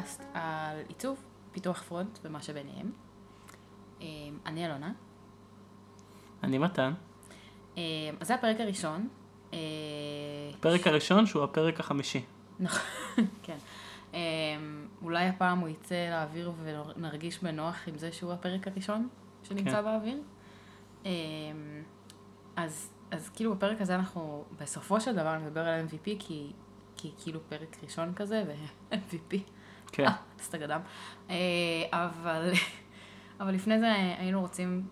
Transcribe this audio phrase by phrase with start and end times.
[0.00, 1.22] הפודקאסט על עיצוב,
[1.52, 2.92] פיתוח פרונט ומה שביניהם.
[4.00, 4.06] אה,
[4.46, 4.92] אני אלונה.
[6.42, 6.92] אני מתן.
[7.76, 7.82] אה,
[8.20, 9.08] אז זה הפרק הראשון.
[9.52, 9.58] אה,
[10.54, 12.24] הפרק הראשון שהוא הפרק החמישי.
[12.60, 12.80] נכון,
[13.42, 13.56] כן.
[15.02, 19.08] אולי הפעם הוא יצא לאוויר ונרגיש בנוח עם זה שהוא הפרק הראשון
[19.42, 19.84] שנמצא כן.
[19.84, 20.22] באוויר.
[22.56, 26.52] אז אז כאילו בפרק הזה אנחנו בסופו של דבר נדבר על MVP כי,
[26.96, 29.36] כי כאילו פרק ראשון כזה ו-MVP.
[29.92, 30.06] כן.
[30.06, 30.80] אה, עשית גדם.
[31.30, 31.36] אה,
[31.92, 32.52] אבל,
[33.40, 34.88] אבל לפני זה היינו רוצים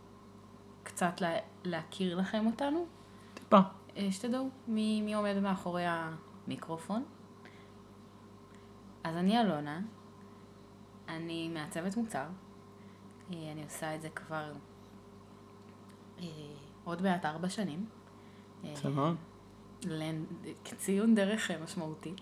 [0.83, 1.33] קצת לה,
[1.65, 2.87] להכיר לכם אותנו.
[3.35, 3.59] טיפה.
[3.97, 7.05] אה, שתדעו מי, מי עומד מאחורי המיקרופון.
[9.05, 9.81] אז אני אלונה,
[11.09, 12.25] אני מעצבת מוצר.
[13.31, 14.53] אני עושה את זה כבר
[16.85, 17.87] עוד מעט ארבע שנים.
[18.95, 19.17] מאוד.
[20.77, 22.15] ציון דרך משמעותי.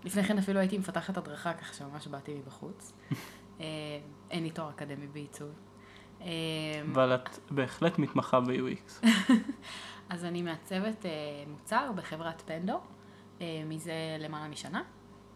[0.00, 2.92] אה, לפני כן אפילו הייתי מפתחת הדרכה, ככה שממש באתי מבחוץ.
[3.60, 3.66] אה,
[4.30, 5.50] אין לי תואר אקדמי בעיצוב.
[6.20, 6.26] אה,
[6.92, 9.06] אבל את בהחלט מתמחה ב-UX.
[10.08, 11.06] אז אני מעצבת
[11.46, 12.80] מוצר בחברת פנדו,
[13.66, 14.82] מזה למעלה משנה.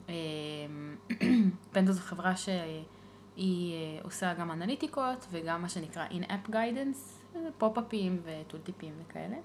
[1.73, 9.37] פנדו זו חברה שהיא עושה גם אנליטיקות וגם מה שנקרא In-App Guidance, פופ-אפים וטולטיפים וכאלה.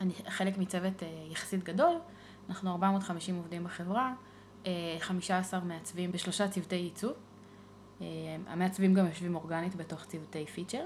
[0.00, 1.98] אני חלק מצוות אה, יחסית גדול,
[2.48, 4.14] אנחנו 450 עובדים בחברה,
[4.98, 7.12] 15 אה, מעצבים בשלושה צוותי ייצוא.
[8.00, 8.06] אה,
[8.46, 10.84] המעצבים גם יושבים אורגנית בתוך צוותי פיצ'ר.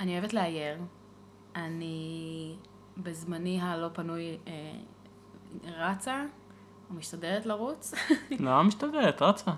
[0.00, 0.78] אני אוהבת לאייר,
[1.54, 2.56] אני
[2.96, 4.38] בזמני הלא פנוי
[5.64, 6.24] רצה,
[6.90, 7.94] או משתדלת לרוץ.
[8.40, 9.50] לא משתדלת, רצה.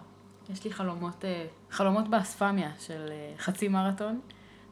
[0.50, 1.24] יש לי חלומות,
[1.70, 3.08] חלומות באספמיה של
[3.38, 4.20] חצי מרתון.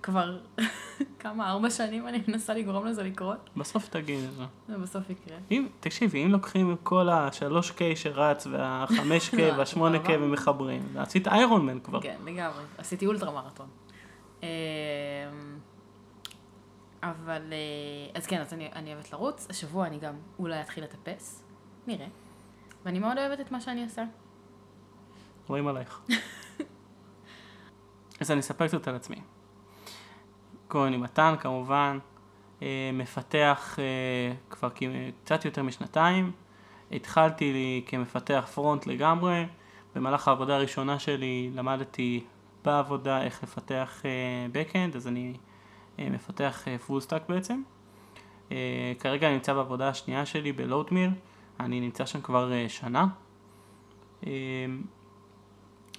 [0.02, 0.38] כבר
[1.20, 3.50] כמה, ארבע שנים אני מנסה לגרום לזה לקרות.
[3.56, 4.44] בסוף תגיד את זה.
[4.68, 5.36] זה בסוף יקרה.
[5.50, 12.00] אם, תקשיבי, אם לוקחים כל ה-3K שרץ וה-5K וה-8K ומחברים, עשית איירון מן כבר.
[12.00, 12.62] כן, לגמרי.
[12.78, 13.68] עשיתי אולטרה מרתון.
[14.42, 14.48] אמ,
[17.02, 17.58] אבל, אה,
[18.14, 19.46] אז כן, אז אני, אני אוהבת לרוץ.
[19.50, 21.44] השבוע אני גם אולי אתחיל לטפס.
[21.86, 22.06] נראה.
[22.84, 24.04] ואני מאוד אוהבת את מה שאני עושה.
[25.48, 26.00] רואים עלייך.
[28.20, 29.20] אז אני אספר קצת על עצמי.
[30.68, 31.98] כהן עם מתן כמובן,
[32.62, 34.68] אה, מפתח אה, כבר
[35.24, 36.32] קצת יותר משנתיים.
[36.92, 39.46] התחלתי לי כמפתח פרונט לגמרי.
[39.94, 42.24] במהלך העבודה הראשונה שלי למדתי
[42.64, 44.02] בעבודה איך לפתח
[44.52, 45.34] backend, אז אני
[45.98, 47.62] מפתח full stack בעצם.
[48.98, 51.10] כרגע אני נמצא בעבודה השנייה שלי ב Loadmill,
[51.60, 53.06] אני נמצא שם כבר שנה.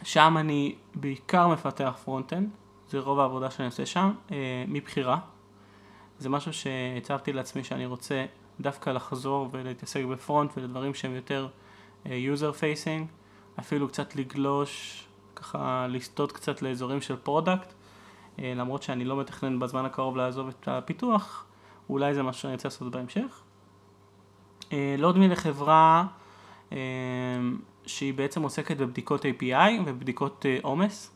[0.04, 2.50] שם אני בעיקר מפתח front-end,
[2.90, 5.20] זה רוב העבודה שאני עושה שם, אה, מבחירה.
[6.20, 8.26] זה משהו שהצבתי לעצמי שאני רוצה
[8.60, 11.48] דווקא לחזור ולהתעסק ב front ולדברים שהם יותר
[12.06, 13.04] אה, user facing,
[13.60, 15.04] אפילו קצת לגלוש,
[15.36, 17.74] ככה לסטות קצת לאזורים של product,
[18.40, 21.46] אה, למרות שאני לא מתכנן בזמן הקרוב לעזוב את הפיתוח,
[21.90, 23.42] אולי זה משהו שאני רוצה לעשות בהמשך.
[24.98, 26.06] Loadmill חברה
[27.90, 31.12] שהיא בעצם עוסקת בבדיקות API ובבדיקות אה, עומס.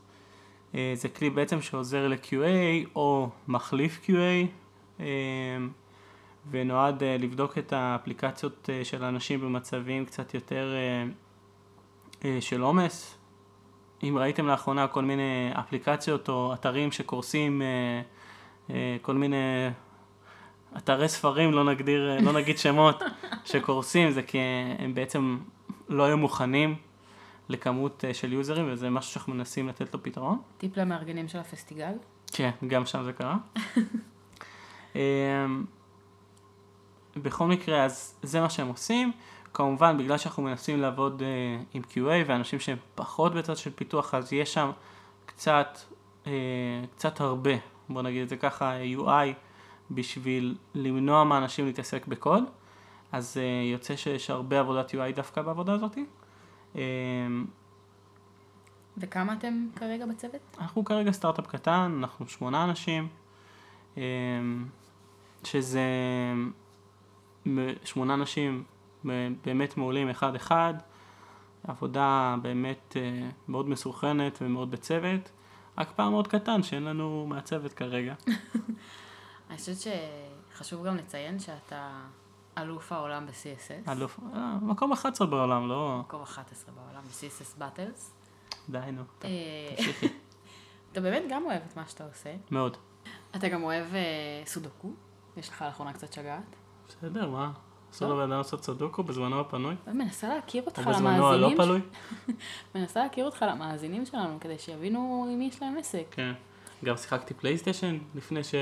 [0.74, 4.46] אה, זה כלי בעצם שעוזר ל-QA או מחליף QA
[5.00, 5.06] אה,
[6.50, 10.74] ונועד uh, לבדוק את האפליקציות של אנשים במצבים קצת יותר
[12.40, 13.18] של עומס.
[14.02, 17.62] אם ראיתם לאחרונה כל מיני אפליקציות או אתרים שקורסים,
[19.02, 19.36] כל מיני
[20.76, 23.02] אתרי ספרים, לא, נגדיר, לא נגיד שמות,
[23.44, 24.38] שקורסים, זה כי
[24.78, 25.38] הם בעצם
[25.88, 26.74] לא היו מוכנים
[27.48, 30.38] לכמות אה, של יוזרים, וזה משהו שאנחנו מנסים לתת לו פתרון.
[30.58, 31.92] טיפ למארגנים של הפסטיגל?
[32.32, 33.36] כן, גם שם זה קרה.
[34.94, 35.00] אמ,
[37.16, 39.12] בכל מקרה, אז זה מה שהם עושים.
[39.54, 44.32] כמובן, בגלל שאנחנו מנסים לעבוד uh, עם QA ואנשים שהם פחות בצד של פיתוח, אז
[44.32, 44.70] יש שם
[45.26, 45.78] קצת,
[46.24, 46.28] uh,
[46.96, 47.50] קצת הרבה,
[47.88, 49.34] בוא נגיד את זה ככה, UI,
[49.90, 52.44] בשביל למנוע מאנשים להתעסק בקוד.
[53.12, 55.98] אז uh, יוצא שיש הרבה עבודת UI דווקא בעבודה הזאת.
[56.74, 56.78] Uh,
[58.96, 60.56] וכמה אתם כרגע בצוות?
[60.58, 63.08] אנחנו כרגע סטארט-אפ קטן, אנחנו שמונה אנשים,
[63.94, 63.98] uh,
[65.44, 65.80] שזה
[67.84, 68.64] שמונה אנשים
[69.44, 70.74] באמת מעולים אחד-אחד,
[71.64, 75.30] עבודה באמת uh, מאוד מסוכנת ומאוד בצוות,
[75.78, 78.14] רק פעם מאוד קטן שאין לנו מהצוות כרגע.
[79.50, 79.76] אני חושבת
[80.52, 82.00] שחשוב גם לציין שאתה
[82.58, 83.90] אלוף העולם ב-CSS.
[83.92, 85.98] אלוף, אה, מקום 11 בעולם, לא...
[86.00, 88.24] מקום 11 בעולם ב-CSS Battles.
[88.68, 89.28] די, נו, אה,
[90.92, 92.34] אתה באמת גם אוהב את מה שאתה עושה.
[92.50, 92.76] מאוד.
[93.36, 94.92] אתה גם אוהב אה, סודוקו?
[95.36, 96.56] יש לך לאחרונה קצת שגעת?
[96.88, 97.52] בסדר, מה?
[97.90, 98.08] אסור.
[98.08, 99.74] לבן אדם לעשות סודוקו בזמנו הפנוי?
[99.86, 101.56] מנסה להכיר אותך או בזמנו הלא למאזינים.
[101.56, 101.80] פנוי?
[102.74, 106.06] מנסה להכיר אותך למאזינים שלנו, כדי שיבינו עם מי יש להם עסק.
[106.10, 106.32] כן.
[106.84, 108.54] גם שיחקתי פלייסטיישן לפני ש...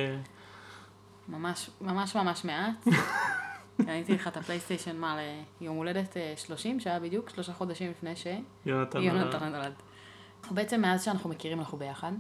[1.28, 2.86] ממש, ממש ממש מעט.
[3.84, 5.16] קניתי לך את הפלייסטיישן, מה,
[5.60, 8.26] ליום הולדת אה, 30, שהיה בדיוק שלושה חודשים לפני ש...
[8.66, 8.98] יונתן...
[9.52, 9.72] נולד.
[10.40, 12.12] אנחנו בעצם, מאז שאנחנו מכירים, אנחנו ביחד.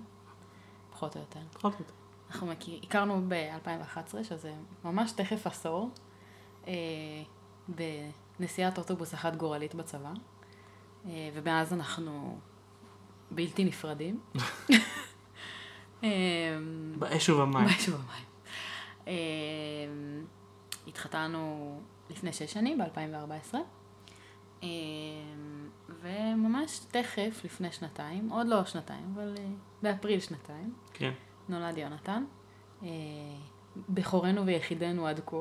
[0.92, 1.40] פחות או יותר.
[1.52, 1.92] פחות או יותר.
[2.30, 4.52] אנחנו מכיר, הכרנו ב-2011, שזה
[4.84, 5.90] ממש תכף עשור,
[6.68, 6.72] אה,
[8.38, 10.12] בנסיעת אוטובוס אחת גורלית בצבא,
[11.06, 12.38] אה, ומאז אנחנו
[13.30, 14.20] בלתי נפרדים.
[16.04, 16.08] אה,
[16.98, 17.64] באש ובמים.
[17.64, 18.24] באש ובמים.
[20.86, 21.80] התחתנו
[22.10, 23.54] לפני שש שנים, ב-2014,
[24.62, 24.68] אה,
[26.02, 29.44] וממש תכף, לפני שנתיים, עוד לא שנתיים, אבל אה,
[29.82, 31.12] באפריל שנתיים, כן.
[31.48, 32.24] נולד יונתן,
[32.82, 32.88] אה,
[33.88, 35.36] בכורנו ויחידנו עד כה.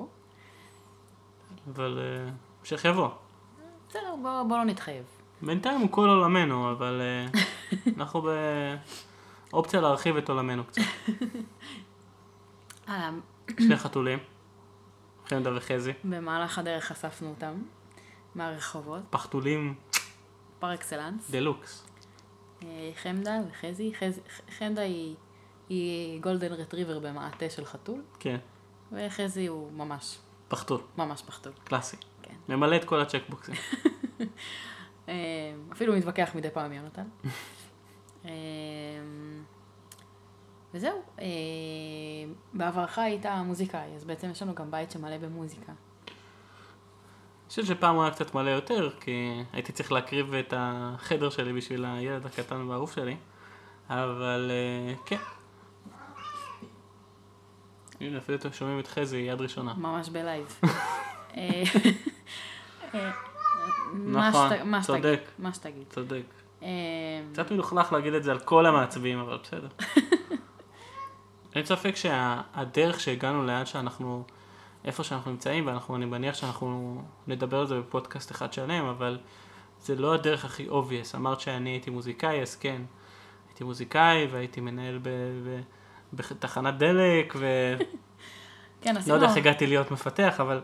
[1.67, 1.99] אבל
[2.59, 3.09] המשך יבוא.
[3.89, 5.05] בסדר, בוא, בוא לא נתחייב.
[5.41, 7.01] בינתיים הוא כל עולמנו, אבל
[7.97, 8.27] אנחנו
[9.51, 10.81] באופציה להרחיב את עולמנו קצת.
[13.59, 14.19] שני חתולים,
[15.31, 17.53] חמדה וחזי, במהלך הדרך אספנו אותם
[18.35, 19.75] מהרחובות, פחתולים
[20.59, 21.31] par excellence.
[21.31, 21.87] דלוקס.
[22.63, 24.19] אה, חמדה וחזי, חז...
[24.57, 25.15] חמדה היא,
[25.69, 28.37] היא גולדן רטריבר במעטה של חתול, כן,
[28.91, 30.17] וחזי הוא ממש,
[30.47, 31.53] פחתול, ממש פחתול.
[31.63, 31.97] קלאסי.
[32.21, 32.35] כן.
[32.49, 33.55] ממלא את כל הצ'קבוקסים.
[35.09, 35.13] אה,
[35.71, 37.07] אפילו מתווכח מדי פעם עם יונתן.
[40.73, 41.25] וזהו, אה,
[42.53, 45.71] בעברך היית מוזיקאי, אז בעצם יש לנו גם בית שמלא במוזיקה.
[45.71, 51.53] אני חושב שפעם הוא היה קצת מלא יותר, כי הייתי צריך להקריב את החדר שלי
[51.53, 53.17] בשביל הילד הקטן והאהוב שלי,
[53.89, 55.17] אבל אה, כן.
[58.01, 59.73] הנה, אפילו אתם שומעים את חזי יד ראשונה.
[59.73, 60.59] ממש בלייב.
[61.37, 61.63] אה,
[62.93, 63.11] אה,
[63.93, 64.49] נכון,
[64.81, 65.21] צודק.
[65.39, 65.83] מה שתגיד.
[65.89, 66.23] צודק.
[67.33, 69.67] קצת מלוכלך להגיד את זה על כל המעצבים, אבל בסדר.
[71.55, 74.23] אין ספק שהדרך שהגענו לאן שאנחנו,
[74.85, 79.19] איפה שאנחנו נמצאים, ואנחנו, אני מניח שאנחנו נדבר על זה בפודקאסט אחד שלם, אבל
[79.81, 81.15] זה לא הדרך הכי obvious.
[81.15, 82.81] אמרת שאני הייתי מוזיקאי, אז כן.
[83.49, 85.09] הייתי מוזיקאי והייתי מנהל ב,
[85.45, 85.61] ב,
[86.13, 87.85] בתחנת דלק, ולא
[88.81, 90.61] כן, עשינו, יודע איך הגעתי להיות מפתח, אבל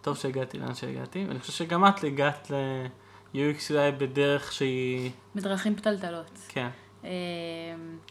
[0.00, 1.24] טוב שהגעתי לאן שהגעתי.
[1.28, 6.38] ואני חושב שגם את הגעת ל-UX UI בדרך שהיא, בדרכים פתלתלות.
[6.48, 6.68] כן.
[7.04, 7.10] אה,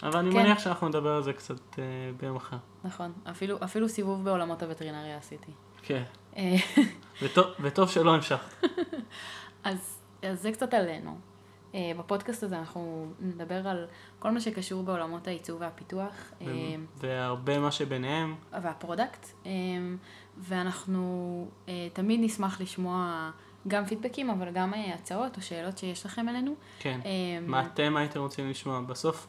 [0.04, 0.38] אבל אני כן.
[0.38, 1.84] מניח שאנחנו נדבר על זה קצת אה,
[2.20, 2.58] ביום אחר.
[2.84, 3.12] נכון,
[3.64, 5.52] אפילו, סיבוב בעולמות הווטרינריה עשיתי.
[5.82, 6.04] כן.
[6.38, 6.56] אה,
[7.62, 8.66] וטוב, שלא המשכת.
[9.64, 10.00] אז,
[10.34, 11.18] זה קצת עלינו.
[11.76, 13.86] אה, בפודקאסט הזה אנחנו נדבר על
[14.20, 16.48] כל מה שקשור בעולמות העיצוב והפיתוח אה,
[16.98, 19.52] והרבה מה שביניהם, וה product, אה,
[20.38, 21.48] ואנחנו
[21.94, 23.30] תמיד נשמח לשמוע
[23.68, 26.56] גם פידבקים, אבל גם אה, הצעות או שאלות שיש לכם אלינו.
[26.80, 27.00] כן.
[27.06, 27.12] אה,
[27.48, 28.82] מה אתם הייתם רוצים לשמוע?
[28.82, 29.28] בסוף,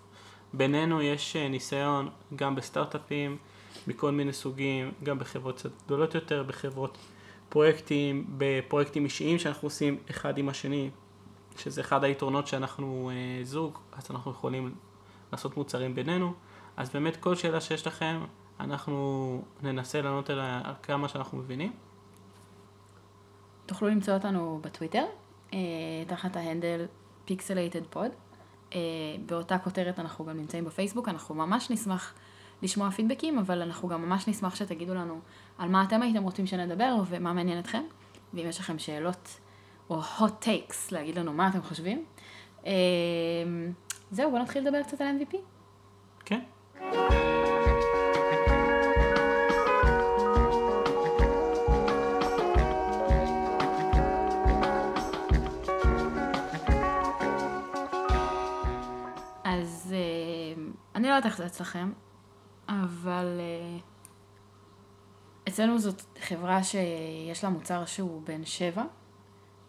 [0.53, 3.37] בינינו יש אה, ניסיון גם בסטארט-אפים,
[3.87, 6.99] מכל מיני סוגים, גם בחברות קצת גדולות יותר, בחברות
[7.49, 10.91] פרויקטים, בפרויקטים אישיים שאנחנו עושים אחד עם השני,
[11.59, 14.75] שזה אחד היתרונות שאנחנו אה, זוג, אז אנחנו יכולים
[15.33, 16.33] לעשות מוצרים בינינו.
[16.77, 18.21] אז באמת כל שאלה שיש לכם,
[18.61, 21.73] אנחנו ננסה לענות עליה על כמה שאנחנו מבינים.
[23.67, 25.05] תוכלו למצוא אותנו בטוויטר,
[25.55, 25.59] אה,
[26.07, 26.87] תחת ה handle
[27.25, 28.11] Pixelated Pod.
[29.27, 32.15] באותה כותרת אנחנו גם נמצאים בפייסבוק, אנחנו ממש נשמח
[32.63, 35.21] לשמוע פידבקים, אבל אנחנו גם ממש נשמח שתגידו לנו
[35.59, 37.83] על מה אתם הייתם רוצים שנדבר ומה מעניין אתכם.
[38.35, 39.41] ואם יש לכם שאלות
[39.91, 42.05] או hot takes, להגיד לנו מה אתם חושבים.
[42.67, 42.73] אה,
[44.11, 45.37] זהו, בואו נתחיל לדבר קצת על MVP.
[46.25, 46.41] כן.
[46.81, 47.24] אז
[60.95, 61.93] אני לא יודעת איך זה אצלכם,
[62.69, 63.79] אבל אה,
[65.49, 68.85] אצלנו זאת חברה שיש לה מוצר שהוא בן שבע.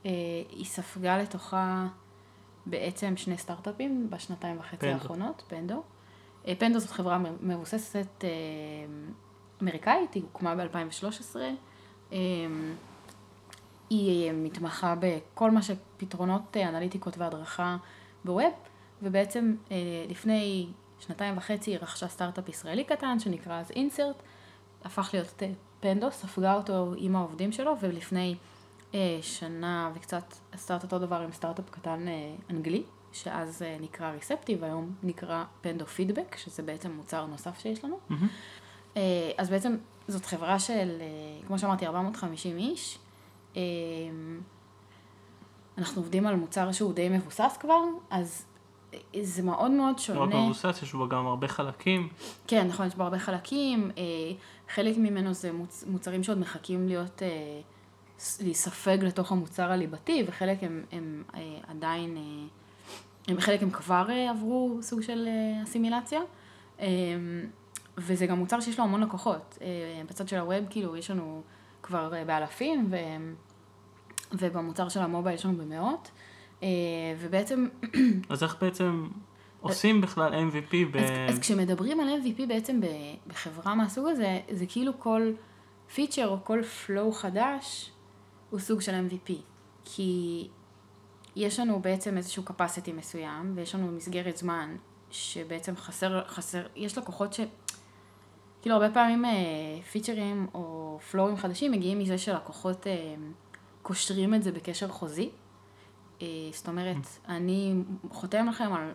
[0.05, 0.11] אה,
[0.49, 1.87] היא ספגה לתוכה
[2.65, 4.93] בעצם שני סטארט-אפים בשנתיים וחצי פנדו.
[4.93, 5.83] האחרונות, פנדו.
[6.47, 8.23] אה, פנדו זאת חברה מבוססת
[9.61, 11.35] אמריקאית, היא הוקמה ב-2013.
[12.13, 12.17] אה,
[13.89, 17.77] היא מתמחה בכל מה שפתרונות אנליטיקות והדרכה
[18.25, 18.53] בווב,
[19.01, 19.55] ובעצם
[20.09, 20.67] לפני
[20.99, 24.23] שנתיים וחצי היא רכשה סטארט-אפ ישראלי קטן שנקרא אז אינסרט,
[24.83, 28.35] הפך להיות אה, פנדו, ספגה אותו עם העובדים שלו, ולפני
[28.93, 32.83] אה, שנה וקצת עשתה את אותו דבר עם סטארט-אפ קטן אה, אנגלי,
[33.13, 37.99] שאז אה, נקרא ריספטיב, היום נקרא פנדו פידבק, שזה בעצם מוצר נוסף שיש לנו.
[38.09, 38.27] מהמם.
[38.97, 42.99] אה, אז בעצם זאת חברה של, אה, כמו שאמרתי, 450 איש.
[43.57, 43.61] אה,
[45.77, 48.45] אנחנו עובדים על מוצר שהוא די מבוסס כבר, אז
[49.21, 50.43] זה מאוד מאוד שונה.
[50.43, 52.09] מבוסס, יש בו גם הרבה חלקים.
[52.47, 53.91] כן, נכון, יש בו הרבה חלקים.
[53.97, 54.03] אה,
[54.69, 55.83] חלק ממנו זה מוצ...
[55.87, 57.27] מוצרים שעוד מחכים להיות, אה,
[58.39, 62.17] להיספג לתוך המוצר הליבתי, וחלק הם, הם אה, עדיין,
[63.27, 65.27] הם, חלק הם כבר עברו סוג של
[65.63, 66.21] אסימילציה.
[67.97, 69.57] וזה גם מוצר שיש לו המון לקוחות.
[70.09, 71.41] בצד של הווב, כאילו, יש לנו
[71.83, 72.95] כבר באלפים, ו...
[74.33, 76.11] ובמוצר של המובייל יש לנו במאות.
[76.65, 76.69] אה,
[77.19, 77.67] ובעצם
[78.29, 79.07] אז איך בעצם
[79.61, 80.97] עושים בכלל MVP ב...
[80.97, 82.81] אז, אז כשמדברים על MVP בעצם
[83.27, 85.31] בחברה מהסוג הזה, זה כאילו כל
[85.93, 87.91] פיצ'ר או כל flow חדש
[88.49, 89.33] הוא סוג של MVP.
[89.85, 90.47] כי
[91.35, 94.75] יש לנו בעצם איזשהו capacity מסוים, ויש לנו מסגרת זמן
[95.11, 97.39] שבעצם חסר, חסר, יש לקוחות ש...
[98.61, 99.31] כאילו הרבה פעמים אה,
[99.91, 103.15] פיצ'רים או פלואים חדשים מגיעים מזה שלקוחות אה,
[103.81, 105.29] קושרים את זה בקשר חוזי.
[106.21, 107.75] אה, זאת אומרת, אני
[108.09, 108.91] חותם לכם על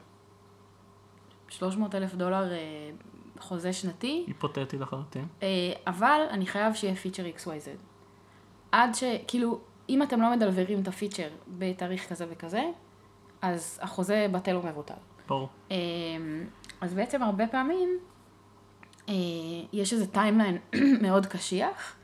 [1.48, 2.58] 300 אלף דולר אה,
[3.38, 5.26] חוזה שנתי, היפותטי לחלוטין.
[5.42, 5.48] אה,
[5.86, 7.68] אבל אני חייב שיהיה פיצ'ר XYZ.
[8.72, 9.04] עד ש...
[9.26, 12.62] כאילו, אם אתם לא מדלברים את הפיצ'ר בתאריך כזה וכזה,
[13.42, 14.94] אז החוזה בטל ומבוטל.
[15.28, 15.48] ברור.
[16.80, 17.98] אז בעצם הרבה פעמים
[19.72, 20.58] יש איזה timeline
[21.02, 21.96] מאוד קשיח.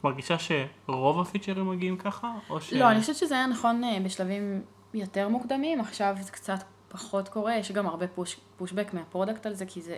[0.00, 2.32] את מרגישה שרוב הפיצ'רים מגיעים ככה?
[2.50, 2.72] או ש...
[2.72, 4.62] לא, אני חושבת שזה היה נכון אה, בשלבים
[4.94, 9.54] יותר מוקדמים, עכשיו זה קצת פחות קורה, יש גם הרבה push, pushback מה product על
[9.54, 9.96] זה, כי זה,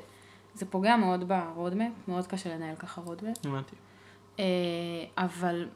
[0.54, 3.36] זה פוגע מאוד ב roadmap, מאוד קשה לנהל ככה roadmap.
[3.44, 3.76] הבנתי.
[4.38, 4.44] אה,
[5.18, 5.68] אבל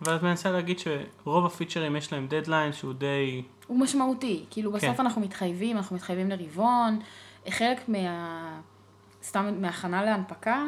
[0.00, 3.42] ואת מנסה להגיד שרוב הפיצ'רים יש להם דדליין שהוא די...
[3.66, 5.02] הוא משמעותי, כאילו בסוף כן.
[5.02, 6.98] אנחנו מתחייבים, אנחנו מתחייבים לרבעון,
[7.50, 8.60] חלק מה...
[9.22, 10.64] סתם מהכנה להנפקה,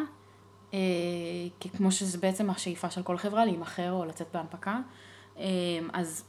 [1.61, 4.79] כי כמו שזה בעצם השאיפה של כל חברה, להימכר או לצאת בהנפקה,
[5.39, 5.45] אה,
[5.93, 6.25] אז,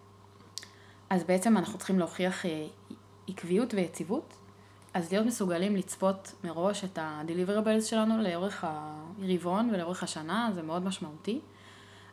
[1.10, 2.66] אז בעצם אנחנו צריכים להוכיח אה,
[3.28, 4.34] עקביות ויציבות,
[4.94, 11.40] אז להיות מסוגלים לצפות מראש את ה-deliverables שלנו לאורך הרבעון ולאורך השנה, זה מאוד משמעותי.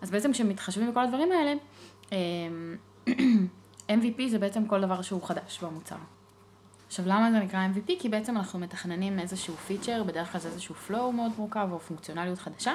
[0.02, 1.54] אז בעצם כשמתחשבים בכל הדברים האלה,
[2.12, 2.18] אה,
[3.90, 5.96] MVP זה בעצם כל דבר שהוא חדש במוצר.
[6.94, 7.92] עכשיו למה זה נקרא MVP?
[8.00, 12.40] כי בעצם אנחנו מתכננים איזשהו פיצ'ר, בדרך כלל זה איזשהו flow מאוד מורכב או פונקציונליות
[12.40, 12.74] חדשה,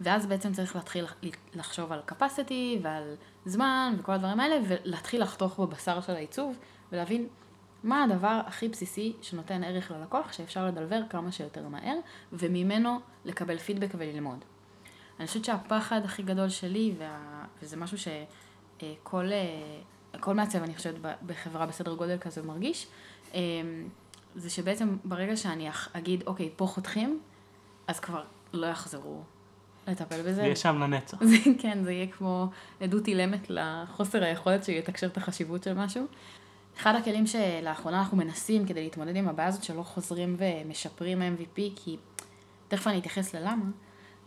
[0.00, 1.06] ואז בעצם צריך להתחיל
[1.54, 6.58] לחשוב על capacity ועל זמן וכל הדברים האלה, ולהתחיל לחתוך בבשר של העיצוב,
[6.92, 7.26] ולהבין
[7.82, 11.96] מה הדבר הכי בסיסי שנותן ערך ללקוח, שאפשר לדלבר כמה שיותר מהר,
[12.32, 14.44] וממנו לקבל פידבק וללמוד.
[15.18, 17.44] אני חושבת שהפחד הכי גדול שלי, וה...
[17.62, 19.30] וזה משהו שכל
[20.20, 20.94] כל מעצב, אני חושבת,
[21.26, 22.86] בחברה בסדר גודל כזה מרגיש,
[24.36, 27.20] זה שבעצם ברגע שאני אגיד, אוקיי, פה חותכים,
[27.86, 29.22] אז כבר לא יחזרו
[29.88, 30.34] לטפל בזה.
[30.34, 31.24] זה יהיה שם לנצח.
[31.24, 32.48] זה, כן, זה יהיה כמו
[32.80, 36.06] עדות אילמת לחוסר היכולת שלי לתקשר את החשיבות של משהו.
[36.78, 41.96] אחד הכלים שלאחרונה אנחנו מנסים כדי להתמודד עם הבעיה הזאת שלא חוזרים ומשפרים MVP, כי
[42.68, 43.64] תכף אני אתייחס ללמה,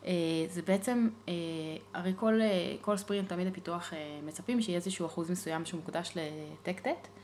[0.06, 0.12] אה,
[0.50, 1.34] זה בעצם, אה,
[1.94, 3.94] הרי כל, אה, כל ספרינט תמיד הפיתוח
[4.25, 7.19] מצפים שיהיה איזשהו אחוז מסוים שמוקדש לטק-טט, אה,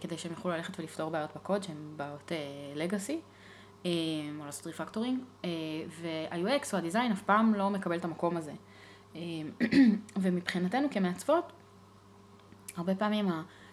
[0.00, 2.32] כדי שהם יוכלו ללכת ולפתור בעיות בקוד שהן בעיות
[2.74, 3.20] legacy,
[3.84, 3.90] או
[4.46, 5.18] לעשות refactoring,
[6.00, 8.52] וה-UX או הדיזיין אף פעם לא מקבל את המקום הזה.
[9.16, 9.20] אה,
[10.22, 11.52] ומבחינתנו כמעצבות,
[12.76, 13.28] הרבה פעמים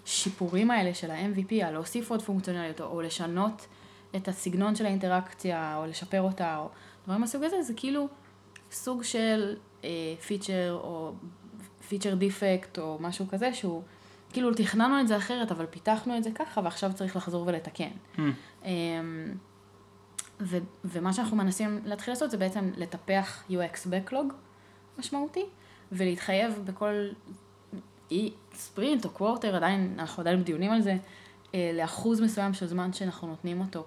[0.06, 3.68] השיפורים האלה של ה-MVP, על להוסיף עוד פונקציונליות, או לשנות
[4.16, 6.70] את הסגנון של האינטראקציה, או לשפר אותה, או
[7.04, 8.08] דברים מהסוג הזה, זה כאילו
[8.72, 9.56] סוג של
[10.28, 11.14] feature, או
[11.88, 13.82] feature defect, או משהו כזה, שהוא,
[14.32, 17.90] כאילו תכננו את זה אחרת, אבל פיתחנו את זה ככה, ועכשיו צריך לחזור ולתקן.
[18.66, 18.70] אמ,
[20.40, 24.34] ו- ומה שאנחנו מנסים להתחיל לעשות זה בעצם לטפח UX Backlog
[25.00, 25.46] משמעותי,
[25.92, 26.94] ולהתחייב בכל
[28.12, 30.98] אי- ספרינט או quarter, עדיין, אנחנו עדיין בדיונים על זה,
[31.56, 33.84] אה, לאחוז מסוים של זמן שאנחנו נותנים אותו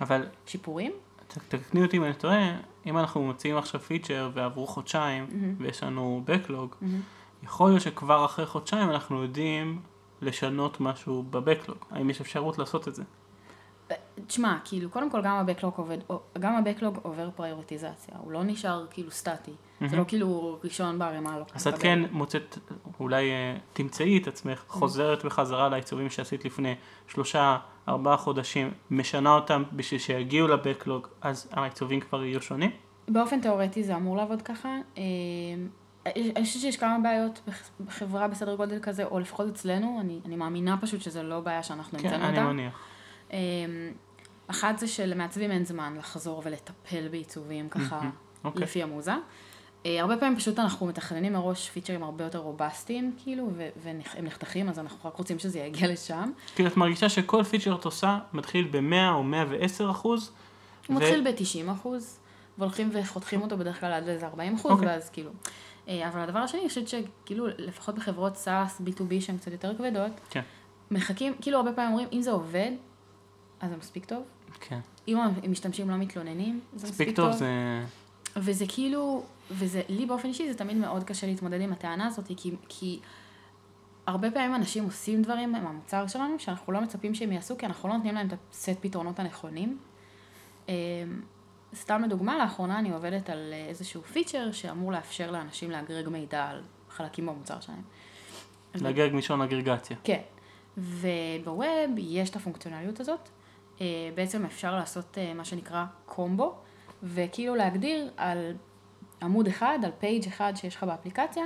[0.00, 0.92] אבל כשיפורים.
[1.28, 2.56] ת- תקני אותי אם אני טועה,
[2.86, 5.62] אם אנחנו מוציאים עכשיו פיצ'ר ועברו חודשיים Mm-hmm.
[5.62, 6.74] ויש לנו בקלוג,
[7.42, 9.80] יכול להיות שכבר אחרי חודשיים אנחנו יודעים
[10.22, 11.78] לשנות משהו בבקלוג.
[11.90, 13.02] האם יש אפשרות לעשות את זה?
[14.26, 15.98] תשמע, כאילו, קודם כל גם הבקלוג עובד,
[16.38, 19.50] גם הבקלוג עובר פריורטיזציה, הוא לא נשאר כאילו סטטי.
[19.86, 21.78] זה לא כאילו ראשון בערימה לא אז את.
[21.78, 22.58] כן מוצאת,
[23.00, 26.74] אולי אה, תמצאי את עצמך, חוזרת בחזרה לעיצובים שעשית לפני
[27.08, 27.58] שלושה,
[27.88, 32.70] ארבעה חודשים, משנה אותם בשביל שיגיעו לבקלוג, אז העיצובים כבר יהיו שונים?
[33.08, 34.76] באופן תיאורטי זה אמור לעבוד ככה.
[36.06, 40.36] אני חושבת שיש כמה בעיות בח- בחברה בסדר גודל כזה, או לפחות אצלנו, אני, אני
[40.36, 42.52] מאמינה פשוט שזה לא בעיה שאנחנו כן, המצאנו אני אותה.
[42.52, 42.78] מניח.
[43.32, 43.36] אמ,
[44.46, 48.00] אחת זה שלמעצבים אין זמן לחזור ולטפל בעיצובים ככה
[48.44, 48.62] אוקיי.
[48.62, 49.12] לפי המוזה.
[49.86, 53.50] אה, הרבה פעמים פשוט אנחנו מתכננים מראש פיצ'רים הרבה יותר רובסטיים, כאילו,
[53.82, 56.30] והם נחתכים, אז אנחנו רק רוצים שזה יגיע לשם.
[56.54, 60.30] כאילו את מרגישה שכל פיצ'ר את עושה מתחיל ב-100 או 110 אחוז.
[60.86, 62.18] הוא ו- מתחיל ב-90 אחוז,
[62.58, 64.86] והולכים וחותכים אותו בדרך כלל עד לאיזה 40 אחוז, אוקיי.
[64.88, 65.30] ואז כאילו.
[65.88, 70.12] אה, אבל הדבר השני, אני חושבת שכאילו, לפחות בחברות SaaS, B2B שהן קצת יותר כבדות,
[70.30, 70.42] כן,
[70.90, 72.70] מחכים, כאילו הרבה פעמים אומרים, אם זה עובד,
[73.60, 74.22] אז זה מספיק טוב.
[74.60, 74.80] כן.
[75.08, 77.30] אם המשתמשים לא מתלוננים, זה מספיק מספיק טוב.
[77.30, 77.84] טוב זה...
[78.36, 82.54] וזה כאילו, וזה, לי באופן אישי זה תמיד מאוד קשה להתמודד עם הטענה הזאת, כי,
[82.68, 83.00] כי
[84.06, 87.88] הרבה פעמים אנשים עושים דברים עם המוצר שלנו, שאנחנו לא מצפים שהם יעשו, כי אנחנו
[87.88, 89.78] לא נותנים להם את הסט פתרונות הנכונים.
[91.74, 97.26] סתם לדוגמה, לאחרונה אני עובדת על איזשהו פיצ'ר שאמור לאפשר לאנשים לאגרג מידע על חלקים
[97.26, 97.82] במוצר שלהם.
[98.74, 99.96] לגרג מלשון אגרגציה.
[100.04, 100.20] כן.
[100.76, 103.28] וב-web יש את הפונקציונליות הזאת.
[103.80, 106.54] אה, בעצם אפשר לעשות אה, מה שנקרא קומבו,
[107.02, 108.54] וכאילו להגדיר על
[109.22, 111.44] עמוד אחד, על page אחד שיש לך באפליקציה,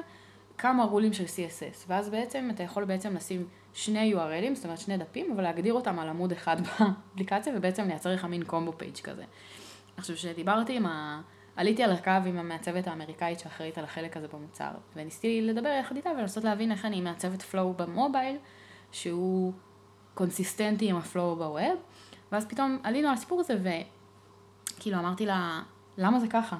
[0.59, 1.85] כמה rule-ים של CSS.
[1.89, 5.99] ואז בעצם אתה יכול בעצם לשים שני URLים, זאת אומרת שני דפים, אבל להגדיר אותם
[5.99, 9.25] על עמוד אחד באפליקציה, ובעצם לייצר לך מין combo page כזה.
[9.97, 11.21] עכשיו, כשדיברתי עם ה...
[11.57, 16.11] עליתי על הקו עם המעצבת האמריקאית שאחראית על החלק הזה במוצר, וניסיתי לדבר יחד איתה
[16.11, 18.37] ולנסות להבין איך אני מעצבת flow ב-mobile,
[18.93, 19.53] שהוא
[20.15, 21.79] consistent-י עם ה-flow ב-web,
[22.33, 23.57] ואז פתאום עלינו על הסיפור הזה,
[24.77, 25.63] וכאילו אמרתי לה,
[25.99, 26.57] למה זה ככה?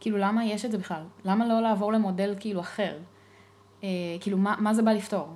[0.00, 1.02] כאילו, למה יש את זה בכלל?
[1.24, 2.98] למה לא לעבור למודל כאילו אחר?
[3.82, 3.88] אה,
[4.20, 5.28] כאילו, מה, מה זה בא לפתור?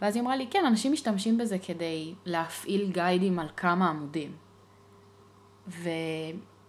[0.00, 4.49] ואז היא אמרה לי, כן, אנשים משתמשים בזה כדי להפעיל guide-ים על כמה עמודים.
[5.70, 5.88] ו...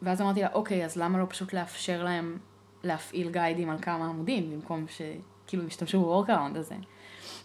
[0.02, 2.38] ואז אמרתי לה, אוקיי, אז למה לא פשוט לאפשר להם
[2.84, 6.76] להפעיל guide-ים על כמה עמודים, במקום שכאילו ישתמשו ב-workaround הזה.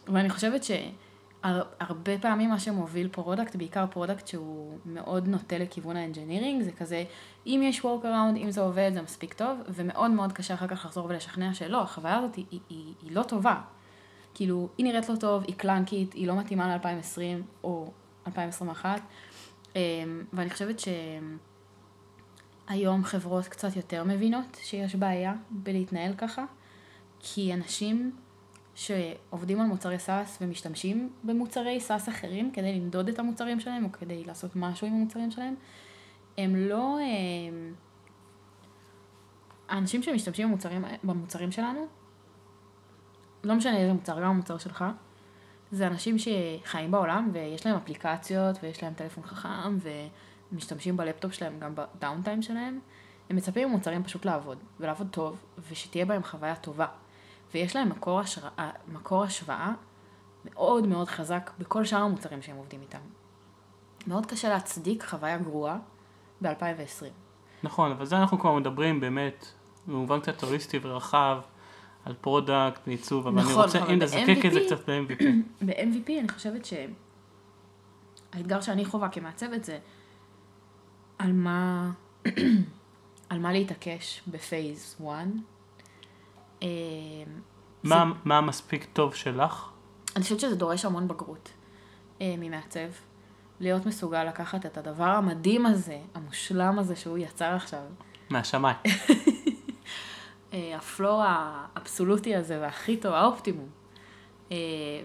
[0.09, 6.73] ואני חושבת שהרבה פעמים מה שמוביל product, בעיקר product שהוא מאוד נוטה לכיוון האנג'ינירינג, זה
[6.73, 7.05] כזה,
[7.47, 11.07] אם יש workaround, אם זה עובד, זה מספיק טוב, ומאוד מאוד קשה אחר כך לחזור
[11.07, 13.61] ולשכנע שלא, החוויה הזאת היא, היא, היא, היא לא טובה.
[14.35, 17.91] כאילו, היא נראית לא טוב, היא clunky-ת, היא לא מתאימה ל-2020 או
[18.27, 19.05] 2021, אמ,
[20.33, 20.89] ואני חושבת ש...
[22.69, 26.45] היום חברות קצת יותר מבינות שיש בעיה בלהתנהל ככה,
[27.21, 28.17] כי אנשים
[28.75, 34.25] שעובדים על מוצרי SaaS ומשתמשים במוצרי SaaS אחרים כדי למדוד את המוצרים שלהם או כדי
[34.25, 35.55] לעשות משהו עם המוצרים שלהם,
[36.39, 36.99] הם לא...
[37.49, 37.75] הם...
[39.69, 41.87] האנשים שמשתמשים במוצרים, במוצרים שלנו,
[43.45, 44.85] לא משנה איזה מוצר, גם המוצר שלך,
[45.73, 49.91] זה אנשים שחיים בעולם ויש להם אפליקציות ויש להם טלפון חכם ו...
[50.53, 52.81] משתמשים בלפטופ שלהם גם בדאונטיים שלהם,
[53.31, 56.87] הם מצפים ממוצרים פשוט לעבוד, ולעבוד טוב, ושתהיה בהם חוויה טובה.
[57.55, 59.73] ויש להם מקור, השראה, מקור השוואה
[60.45, 62.99] מאוד מאוד חזק בכל שאר המוצרים שהם עובדים איתם.
[64.07, 65.79] מאוד קשה להצדיק חוויה גרועה
[66.43, 67.05] ב-2020.
[67.63, 69.47] נכון, אבל זה אנחנו כבר מדברים באמת,
[69.87, 71.41] במובן קצת הוליסטי ורחב,
[72.07, 75.25] על product ועיצוב, אבל אני נכון, רוצה, אבל אם נזקק את זה קצת ב-MVP.
[75.61, 76.69] ב-MVP אני חושבת
[78.35, 79.79] שהאתגר שאני חווה כמעצבת זה
[81.19, 81.91] על מה,
[83.31, 85.27] על מה להתעקש ב-phase 1.
[86.63, 86.69] אה,
[87.83, 89.69] מה, מה המספיק טוב שלך?
[90.17, 91.53] אני חושבת שזה דורש המון בגרות
[92.21, 92.89] אה, ממעצב.
[93.61, 97.83] להיות מסוגל לקחת את הדבר המדהים הזה, המושלם הזה שהוא יצר עכשיו,
[98.31, 98.77] מהשמיים.
[100.57, 103.69] אה, ה-flow האבסולוטי הזה והכי טוב, האופטימום.
[104.53, 104.57] אה,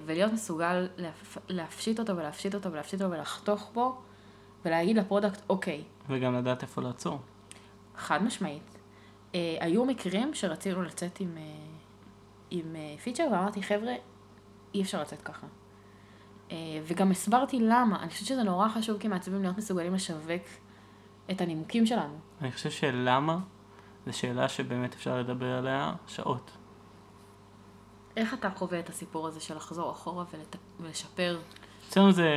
[0.05, 1.37] ולהיות מסוגל להפ...
[1.49, 4.01] להפשיט אותו ולהפשיט אותו ולהפשיט אותו ולחתוך בו,
[4.65, 7.19] ולהגיד לפרודקט, אוקיי, וגם לדעת איפה לעצור.
[7.97, 8.77] חד משמעית.
[9.35, 11.37] אה, היו מקרים שרצינו לצאת עם,
[12.49, 13.93] עם feature ואמרתי, חבר'ה,
[14.73, 15.47] אי אפשר לצאת ככה.
[16.83, 20.41] וגם הסברתי למה, אני חושבת שזה נורא חשוב כמעצבים להיות מסוגלים לשווק
[21.31, 22.19] את הנימוקים שלנו.
[22.41, 23.37] אני חושב שלמה,
[24.05, 26.51] זו שאלה שבאמת אפשר לדבר עליה שעות.
[28.17, 30.55] איך אתה חווה את הסיפור הזה של לחזור אחורה ולת...
[30.79, 31.39] ולשפר?
[31.89, 32.29] אצלנו זה,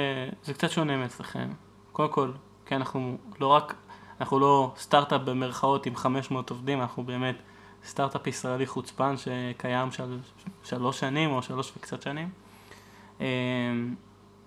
[0.44, 1.48] זה קצת שונה מאצלכם.
[1.92, 2.32] קודם כל,
[2.66, 3.74] כי אנחנו לא רק,
[4.20, 7.36] אנחנו לא סטארט-אפ במרכאות עם 500 עובדים, אנחנו באמת
[7.86, 10.18] סטארט-אפ ישראלי חוצפן שקיים של
[10.64, 12.30] שלוש שנים או שלוש וקצת שנים.
[13.20, 13.24] אמ,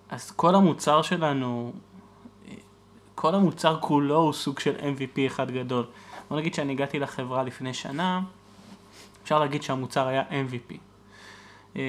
[0.08, 1.72] אז כל המוצר שלנו,
[3.14, 5.86] כל המוצר כולו הוא סוג של MVP אחד גדול.
[6.28, 8.20] בוא נגיד שאני הגעתי לחברה לפני שנה,
[9.22, 10.76] אפשר להגיד שהמוצר היה MVP.
[11.76, 11.80] אמ,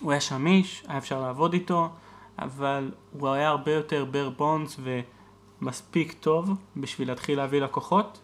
[0.00, 1.88] הוא היה שמיש, היה אפשר לעבוד איתו,
[2.38, 4.80] אבל הוא היה הרבה יותר בר בונדס
[5.60, 8.20] ומספיק טוב בשביל להתחיל להביא לקוחות.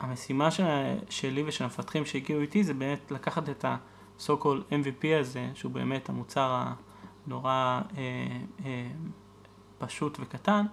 [0.00, 0.64] המשימה של,
[1.10, 6.08] שלי ושל המפתחים שהגיעו איתי זה באמת לקחת את ה-so called MVP הזה, שהוא באמת
[6.08, 6.62] המוצר
[7.26, 8.02] הנורא אה,
[8.64, 8.90] אה,
[9.78, 10.66] פשוט וקטן,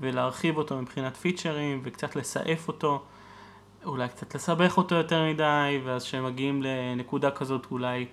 [0.00, 3.02] ולהרחיב אותו מבחינת פיצ'רים וקצת לסעף אותו,
[3.84, 8.06] אולי קצת לסבך אותו יותר מדי, ואז כשהם מגיעים לנקודה כזאת אולי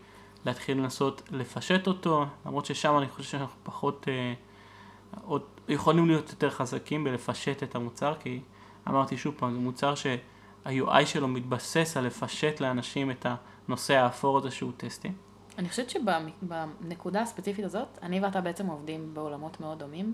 [0.45, 4.33] להתחיל לנסות לפשט אותו, למרות ששם אני חושב שאנחנו פחות, אה,
[5.25, 8.41] עוד יכולים להיות יותר חזקים בלפשט את המוצר, כי
[8.87, 13.25] אמרתי שוב פעם, זה מוצר שה-UI שלו מתבסס על לפשט לאנשים את
[13.67, 15.11] הנושא האפור הזה שהוא טסטי.
[15.57, 20.13] אני חושבת שבנקודה הספציפית הזאת, אני ואתה בעצם עובדים בעולמות מאוד דומים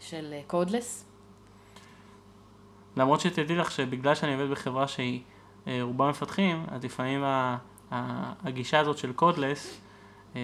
[0.00, 1.04] של codeless.
[2.96, 5.20] למרות שתדעי לך שבגלל שאני עובד בחברה שהיא
[5.66, 7.24] אה, רובה מפתחים, אז לפעמים
[7.90, 9.80] הגישה הזאת של codeless,
[10.36, 10.40] אה,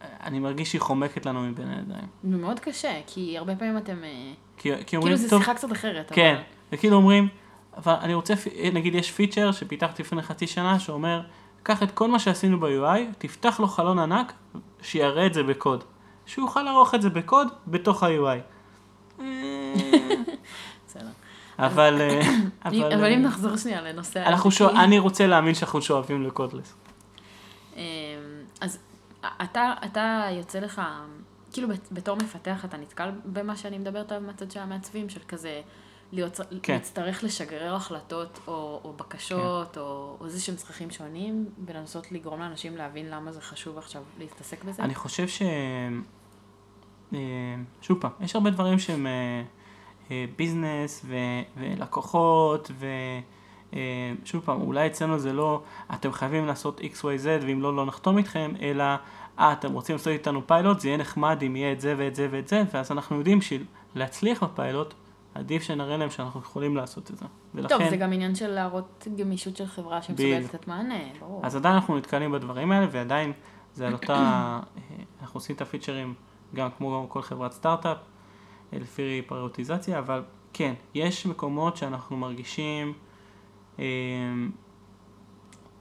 [0.00, 2.06] אני מרגיש שהיא חומקת לנו מבין הידיים.
[2.24, 4.04] זה מאוד קשה, כי הרבה פעמים אתם...
[4.04, 6.12] אה, כי, כי כאילו אומרים, זה טוב, שיחה קצת אחרת.
[6.14, 6.42] כן, אבל...
[6.72, 7.28] וכאילו אומרים,
[7.76, 8.34] אבל אני רוצה,
[8.72, 11.22] נגיד יש פיצ'ר שפיתחתי לפני חצי שנה שאומר,
[11.62, 14.32] קח את כל מה שעשינו ב-UI, תפתח לו חלון ענק,
[14.82, 15.84] שיראה את זה בקוד.
[16.28, 18.38] שהוא יוכל לערוך את זה בקוד בתוך ה-UI.
[21.58, 22.20] אבל, אה,
[22.64, 24.24] אבל, אבל, אה, אם נחזור שנייה לנושא...
[24.76, 26.74] אני רוצה להאמין שאנחנו שואפים לקודלס.
[27.76, 27.82] אמ,
[28.60, 28.78] אז
[29.42, 30.82] אתה, אתה יוצא לך,
[31.52, 35.60] כאילו בת- בתור מפתח אתה נתקל במה שאני מדברת עליו מהצד של המעצבים, של כזה
[36.12, 36.72] להיות, כן.
[36.72, 42.76] להצטרך לשגרר החלטות או, או בקשות או, או איזה שהם צרכים שונים, ולנסות לגרום לאנשים
[42.76, 44.82] להבין למה זה חשוב עכשיו להתעסק בזה?
[44.82, 45.42] אני חושב ש...
[47.14, 47.18] אה,
[47.82, 49.42] שוב פעם, יש הרבה דברים שהם אה,
[50.10, 52.70] אה, ביזנס ו- ולקוחות
[54.22, 55.62] ושוב פעם, אולי אצלנו זה לא
[55.94, 58.84] אתם חייבים לעשות XYZ ואם לא, לא נחתום איתכם, אלא
[59.38, 62.28] אה, אתם רוצים לעשות איתנו פיילוט, זה יהיה נחמד אם יהיה את זה ואת זה
[62.30, 64.94] ואת זה, ואז אנחנו יודעים שלהצליח בפיילוט,
[65.34, 67.24] עדיף שנראה להם שאנחנו יכולים לעשות את זה.
[67.54, 70.54] ולכן, טוב, זה גם עניין של להראות גמישות של חברה שמסוגלת.
[70.54, 71.40] לתת מענה, ברור.
[71.46, 73.32] אז עדיין אנחנו נתקלים בדברים האלה, ועדיין
[73.74, 74.60] זה על אותה,
[75.22, 76.14] אנחנו עושים את הפיצ'רים
[76.54, 77.96] גם כמו כל חברת סטארט-אפ,
[78.72, 82.92] אה, לפי פריוטיזציה, אבל כן, יש מקומות שאנחנו מרגישים,
[83.78, 83.84] אה,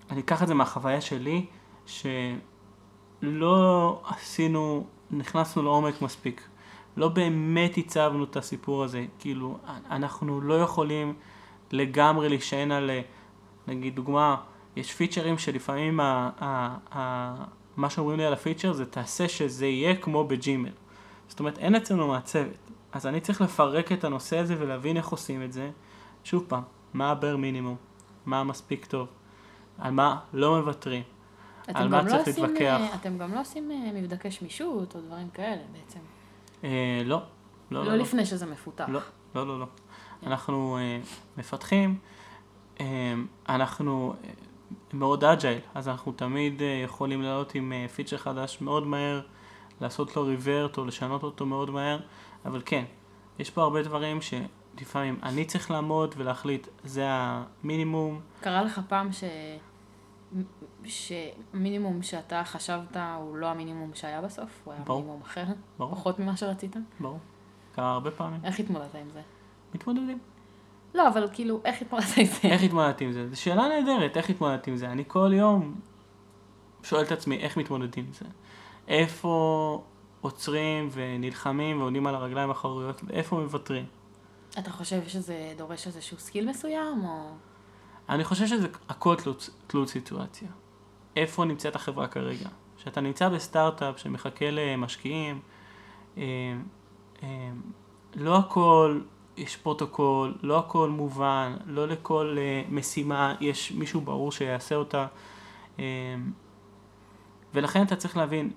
[0.09, 1.45] אני אקח את זה מהחוויה שלי,
[1.85, 6.47] שלא עשינו, נכנסנו לעומק מספיק.
[6.97, 9.57] לא באמת הצבנו את הסיפור הזה, כאילו,
[9.89, 11.13] אנחנו לא יכולים
[11.71, 13.01] לגמרי להישען על, אה,
[13.67, 14.35] נגיד דוגמה,
[14.75, 15.99] יש פיצ'רים שלפעמים
[17.77, 20.71] מה שאומרים לי על הפיצ'ר זה תעשה שזה יהיה כמו בג'ימל.
[21.27, 22.57] זאת אומרת, אין אצלנו מעצבת.
[22.91, 25.71] אז אני צריך לפרק את הנושא הזה ולהבין איך עושים את זה.
[26.23, 26.63] שוב פעם,
[26.93, 27.75] מה ה-bar מינימום?
[28.25, 29.07] מה מספיק טוב?
[29.77, 31.03] על מה לא מוותרים?
[31.67, 32.61] על מה לא צריך עושים, להתווכח?
[32.61, 35.99] אה, אתם גם לא עושים אה, מבדקי שמישות או דברים כאלה בעצם.
[36.63, 37.15] אה, לא.
[37.15, 37.97] לא, לא לא, לא.
[37.97, 38.85] לפני שזה מפותח.
[38.89, 38.99] לא,
[39.35, 39.65] לא, לא, לא.
[40.23, 40.99] אנחנו אה,
[41.37, 41.99] מפתחים,
[42.79, 43.13] אה,
[43.49, 44.13] אנחנו
[44.93, 49.21] מאוד agile, אז אנחנו תמיד אה, יכולים לעלות עם אה, feature חדש מאוד מהר,
[49.81, 51.99] לעשות לו ריברט או לשנות אותו מאוד מהר,
[52.45, 52.83] אבל כן,
[53.39, 59.23] יש פה הרבה דברים שלפעמים אני צריך לעמוד ולהחליט, זה המינימום, קרה לך פעם ש...
[60.85, 64.61] שמינימום שאתה חשבת הוא לא המינימום שהיה בסוף?
[64.63, 64.99] הוא היה ברור.
[64.99, 65.43] מינימום אחר?
[65.77, 66.75] ברור, פחות ממה שרצית?
[66.99, 67.19] ברור.
[67.75, 68.39] קרה הרבה פעמים.
[68.43, 69.21] איך התמודדת עם זה?
[69.75, 70.19] מתמודדים.
[70.93, 72.47] לא, אבל כאילו, איך התמודדת עם זה?
[72.47, 73.29] איך התמודדתי עם זה?
[73.29, 74.91] זו שאלה נהדרת, איך התמודדתי עם זה?
[74.91, 75.75] אני כל יום
[76.83, 78.25] שואל את עצמי איך מתמודדים עם זה.
[78.87, 79.83] איפה
[80.21, 83.85] עוצרים ונלחמים ועומדים על הרגליים האחוריות, ואיפה מוותרים.
[84.59, 87.31] אתה חושב שזה דורש איזשהו skill מסוים, או...
[88.09, 90.47] אני חושב שזה הכל תלות, תלות סיטואציה.
[91.15, 92.49] איפה נמצאת החברה כרגע?
[92.77, 95.41] כשאתה נמצא בסטארט-אפ שמחכה למשקיעים,
[96.17, 96.23] אה,
[97.23, 97.49] אה,
[98.15, 99.01] לא הכל
[99.37, 105.07] יש פרוטוקול, לא הכל מובן, לא לכל אה, משימה יש מישהו ברור שיעשה אותה.
[105.79, 106.15] אה,
[107.53, 108.51] ולכן אתה צריך להבין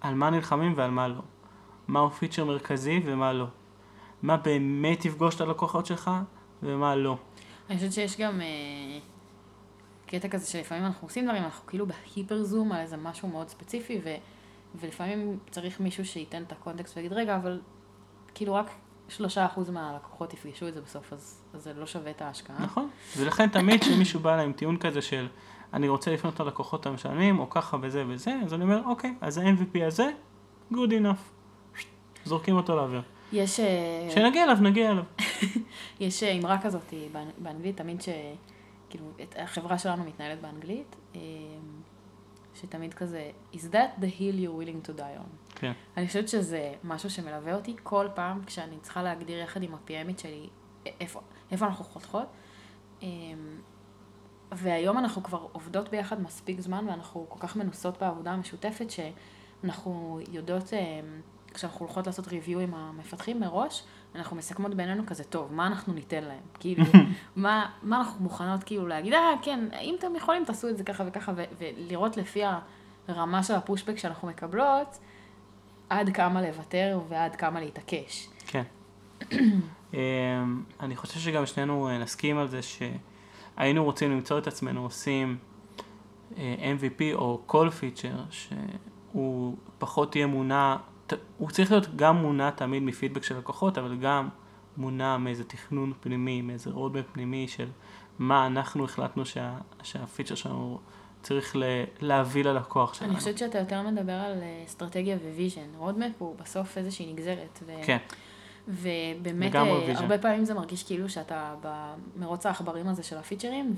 [0.00, 1.20] על מה נלחמים ועל מה לא.
[1.88, 3.46] מהו פיצ'ר מרכזי ומה לא.
[4.22, 6.10] מה באמת יפגוש את הלקוחות שלך
[6.62, 7.16] ומה לא.
[7.70, 8.98] אני חושבת שיש גם אה,
[10.06, 14.00] קטע כזה שלפעמים אנחנו עושים דברים, אנחנו כאילו בהיפר זום על איזה משהו מאוד ספציפי,
[14.74, 17.60] ולפעמים צריך מישהו שייתן את הקונטקסט ויגיד, רגע, אבל
[18.34, 18.70] כאילו רק
[19.16, 22.56] שלושה אחוז מהלקוחות יפגשו את זה בסוף, אז, אז זה לא שווה את ההשקעה.
[22.60, 25.28] נכון, ולכן תמיד כשמישהו בא אליי עם טיעון כזה של
[25.72, 29.84] אני רוצה לפנות ללקוחות המשלמים, או ככה וזה וזה, אז אני אומר, אוקיי, אז ה-MVP
[29.86, 30.10] הזה,
[30.72, 31.22] good enough.
[32.24, 33.02] זורקים אותו לאוויר.
[33.32, 35.04] יש, אה, כשנגיע אליו, נגיע אליו.
[36.00, 38.08] יש אה, אמרה כזאת באנ- באנגלית, תמיד ש...
[38.90, 41.20] כאילו, החברה שלנו מתנהלת באנגלית, אה,
[42.54, 45.41] שתמיד כזה, is that the hill you're willing to die on?
[45.62, 50.20] כן, אני חושבת שזה משהו שמלווה אותי כל פעם כשאני צריכה להגדיר יחד עם ה-PMית
[50.20, 50.48] שלי
[51.00, 51.20] איפה,
[51.50, 52.26] איפה אנחנו חותכות.
[53.02, 53.08] אמ,
[54.52, 60.72] והיום אנחנו כבר עובדות ביחד מספיק זמן, ואנחנו כל כך מנוסות בעבודה המשותפת, שאנחנו יודעות,
[60.72, 61.20] אמ,
[61.54, 66.24] כשאנחנו הולכות לעשות ריוויו עם המפתחים מראש, אנחנו מסכמות בינינו כזה, טוב, מה אנחנו ניתן
[66.24, 66.42] להם?
[66.60, 66.84] כאילו,
[67.36, 71.04] מה, מה אנחנו מוכנות כאילו להגיד, אה, כן, אם אתם יכולים, תעשו את זה ככה
[71.06, 72.42] וככה, ו- ולראות לפי
[73.08, 74.98] הרמה של הפושבק שאנחנו מקבלות,
[75.92, 78.28] עד כמה לוותר ועד כמה להתעקש.
[78.46, 78.62] כן.
[79.94, 79.98] אמ,
[80.80, 85.38] אני חושב שגם שנינו אה, נסכים על זה שהיינו רוצים למצוא את עצמנו עושים
[86.36, 90.76] אה, MVP או כל feature שהוא פחות תהיה מונע,
[91.38, 94.28] הוא צריך להיות גם מונע תמיד מ-feedback של לקוחות, אבל גם
[94.76, 97.68] מונע מאיזה תכנון פנימי, מאיזה roadmap פנימי של
[98.18, 100.78] מה אנחנו החלטנו שה, שה-feature שלנו
[101.22, 101.62] צריך ל,
[102.00, 103.10] להביא ללקוח שלנו.
[103.10, 105.68] אני חושבת שאתה יותר מדבר על אה, אסטרטגיה ו-vision.
[105.76, 107.58] roadmap הוא בסוף איזושהי נגזרת.
[107.66, 107.72] ו...
[107.86, 107.98] כן.
[108.68, 109.98] ובאמת, אה.
[109.98, 113.74] הרבה פעמים זה מרגיש כאילו שאתה במרוץ העכברים הזה של הפיצ'רים,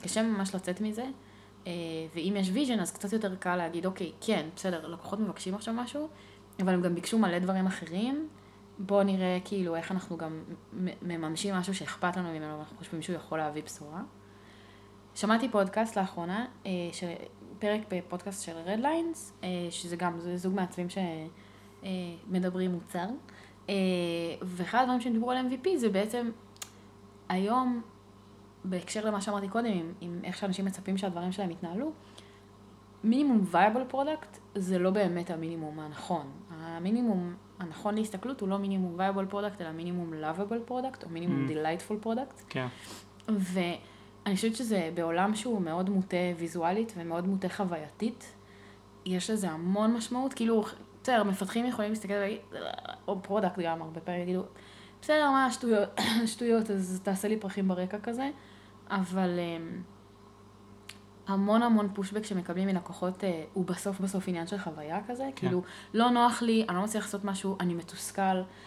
[0.00, 1.04] וקשה ממש לצאת מזה.
[1.66, 1.72] אה,
[2.14, 6.08] ואם יש vision, אז קצת יותר קל להגיד, אוקיי, כן, בסדר, לקוחות מבקשים עכשיו משהו,
[6.60, 8.28] אבל הם גם ביקשו מלא דברים אחרים.
[8.78, 10.42] בואו נראה כאילו איך אנחנו גם
[11.02, 14.02] מממשים משהו שאכפת לנו ממנו, ואנחנו חושבים שהוא יכול להביא בשורה.
[15.14, 17.06] שמעתי פודקאסט לאחרונה, אה, של,
[17.58, 20.86] פרק בפודקאסט של Redlines, אה, שזה גם, זה זוג מעצבים
[21.82, 23.06] שמדברים מוצר.
[23.68, 23.74] אה,
[24.42, 26.30] ואחד הדברים שהם דיברו על MVP זה בעצם,
[27.28, 27.82] היום,
[28.64, 31.92] בהקשר למה שאמרתי קודם, עם, עם איך שאנשים מצפים שהדברים שלהם יתנהלו,
[33.04, 36.26] minimum viable product זה לא באמת המינימום הנכון.
[36.50, 41.48] המינימום הנכון להסתכלות הוא לא minimum viable product, אלא minimum lovable product, או minimum Mm.
[41.48, 42.42] delightful product.
[42.48, 42.66] כן,
[44.24, 48.32] ואני חושבת שזה בעולם שהוא מאוד מוטה ויזואלית ומאוד מוטה חווייתית,
[49.06, 50.64] יש לזה המון משמעות, כאילו,
[51.02, 52.38] בסדר, מפתחים יכולים להסתכל ולהגיד,
[53.08, 54.42] או product גם הרבה פעמים יגידו,
[55.02, 55.88] בסדר, מה שטויות,
[56.32, 58.30] שטויות, אז תעשה לי פרחים ברקע כזה,
[58.90, 59.82] אבל אמ,
[61.26, 65.30] המון המון pushback שמקבלים מלקוחות אה, הוא בסוף בסוף עניין של חוויה כזה, כן.
[65.46, 65.62] כאילו,
[65.94, 68.22] לא נוח לי, אני לא מצליח לעשות משהו, אני מתוסכל,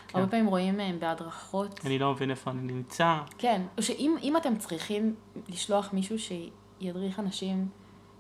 [0.07, 0.19] כן.
[0.19, 1.79] הרבה פעמים רואים אה, בהדרכות.
[1.85, 3.17] אני לא מבין איפה אני נמצא.
[3.37, 5.15] כן, או שאם אם אתם צריכים
[5.49, 7.67] לשלוח מישהו שידריך אנשים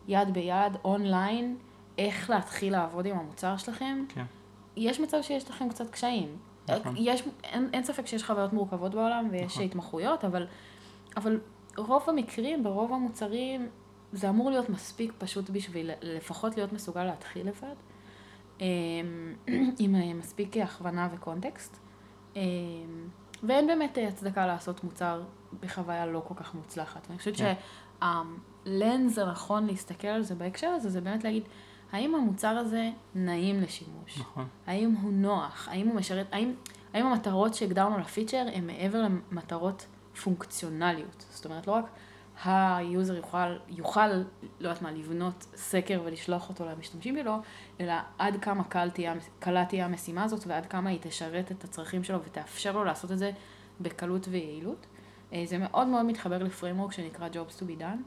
[0.07, 1.57] יד ביד, אונליין,
[1.97, 4.25] איך להתחיל לעבוד עם המוצר שלכם, כן,
[4.77, 6.37] יש מצב שיש לכם קצת קשיים.
[6.69, 6.95] נכון.
[6.97, 9.63] יש, אין, אין ספק שיש חוויות מורכבות בעולם ויש נכון.
[9.63, 10.47] התמחויות, אבל,
[11.17, 11.39] אבל
[11.77, 13.69] רוב המקרים, ברוב המוצרים,
[14.15, 17.75] זה אמור להיות מספיק פשוט בשביל לפחות להיות מסוגל להתחיל לבד,
[18.61, 18.65] אמ,
[19.79, 21.79] עם אה, מספיק הכוונה וקונטקסט.
[22.35, 22.41] אמ,
[23.43, 25.23] ואין באמת אה, הצדקה לעשות מוצר
[25.61, 27.07] בחוויה לא כל כך מוצלחת.
[27.09, 27.53] אני חושבת כן.
[27.99, 31.43] שה lens הנכון להסתכל על זה בהקשר הזה, זה באמת להגיד,
[31.91, 34.19] האם המוצר הזה נעים לשימוש?
[34.19, 34.47] נכון.
[34.67, 35.67] האם הוא נוח?
[35.71, 36.27] האם הוא משרת?
[36.31, 36.53] האם,
[36.93, 39.85] האם המטרות שהגדרנו לפיצ'ר הן מעבר למטרות
[40.23, 41.25] פונקציונליות?
[41.29, 41.85] זאת אומרת, לא רק
[42.43, 44.23] ה user יוכל, יוכל, לא
[44.59, 47.37] יודעת מה, לבנות סקר ולשלוח אותו למשתמשים שלו,
[47.79, 52.03] אלא עד כמה קל תהיה, קלה תהיה המשימה הזאת ועד כמה היא תשרת את הצרכים
[52.03, 53.31] שלו ותאפשר לו לעשות את זה
[53.81, 54.85] בקלות ויעילות.
[55.33, 58.01] אה, זה מאוד מאוד מתחבר לפריימורק שנקרא Jobs to be done.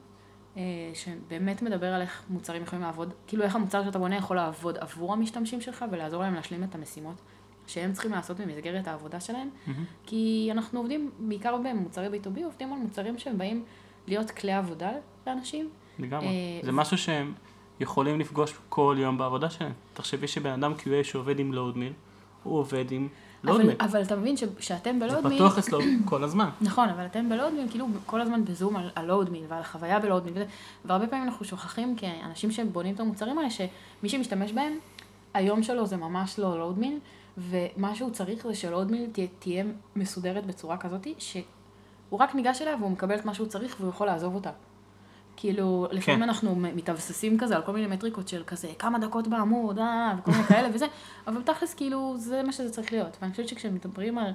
[0.56, 0.62] אה,
[0.94, 5.12] שבאמת מדבר על איך מוצרים יכולים לעבוד, כאילו איך המוצר שאתה בונה יכול לעבוד עבור
[5.12, 7.20] המשתמשים שלך ולעזור להם להשלים את המשימות
[7.66, 9.50] שהם צריכים לעשות במסגרת העבודה שלהם.
[9.66, 9.84] מהמם.
[10.06, 13.64] כי אנחנו עובדים, בעיקר במוצרי B2B, עובדים על מוצרים שהם באים
[14.08, 14.90] להיות כלי עבודה
[15.26, 15.68] לאנשים.
[15.98, 16.26] לגמרי.
[16.26, 17.32] אה, זה משהו שהם
[17.80, 19.72] יכולים לפגוש כל יום בעבודה שלהם.
[19.94, 21.92] תחשבי שבן אדם QA שעובד עם Loadmill,
[22.42, 23.08] הוא עובד עם
[23.44, 23.76] Loadmill.
[23.80, 26.48] אבל אתה מבין שאתם זה ב Loadmill, פתוח אצלו כל הזמן.
[26.60, 30.05] נכון, אבל אתם ב Loadmill, כאילו כל הזמן בזום על ה Loadmill ועל החוויה ב
[30.05, 30.42] Loadmill,
[30.84, 34.72] והרבה פעמים אנחנו שוכחים כאנשים שבונים את המוצרים האלה, שמי שמשתמש בהם,
[35.34, 36.98] היום שלו זה ממש לא Loadmill,
[37.38, 39.64] ומה שהוא צריך זה ש Loadmill תהיה, תהיה
[39.96, 41.06] מסודרת בצורה כזאת,
[42.08, 44.50] שהוא רק ניגש אליה והוא מקבל את מה שהוא צריך והוא יכול לעזוב אותה.
[45.36, 46.28] כאילו, לפעמים כן.
[46.28, 50.42] אנחנו מתאבססים כזה על כל מיני מטריקות של כזה כמה דקות בעמוד, אה, וכל מיני
[50.44, 50.86] כאלה וזה,
[51.26, 53.16] אבל תכלס כאילו זה מה שזה צריך להיות.
[53.20, 54.32] ואני חושבת שכשמדברים על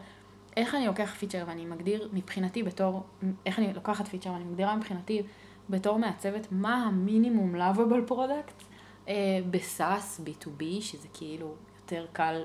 [0.57, 3.03] איך אני לוקח פיצ'ר ואני מגדיר מבחינתי בתור,
[3.45, 5.21] איך אני לוקחת פיצ'ר ואני מגדירה מבחינתי
[5.69, 8.63] בתור מעצבת מה ה minimum lovable product
[9.07, 9.13] אה,
[9.51, 12.43] ב SaaS B2B, שזה כאילו יותר קל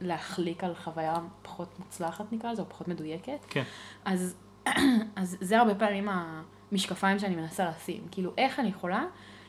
[0.00, 3.44] להחליק על חוויה פחות מוצלחת נקרא לזה, או פחות מדויקת.
[3.48, 3.62] כן.
[4.04, 4.34] אז,
[5.16, 6.08] אז זה הרבה פעמים
[6.72, 8.02] המשקפיים שאני מנסה לשים.
[8.10, 9.04] כאילו, איך אני יכולה